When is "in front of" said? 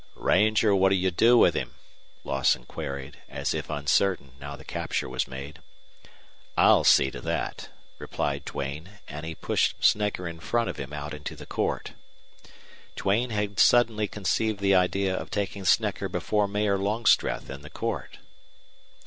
10.27-10.77